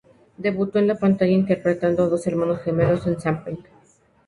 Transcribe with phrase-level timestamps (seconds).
[0.35, 3.63] Debutó en la pantalla interpretando a dos hermanos gemelos en "Zapping".